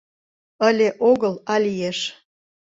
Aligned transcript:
—«Ыле» 0.67 0.89
огыл, 1.09 1.33
а 1.51 1.55
лиеш! 1.63 1.99